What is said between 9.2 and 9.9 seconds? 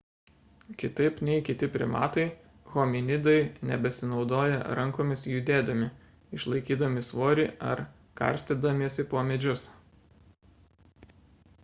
medžius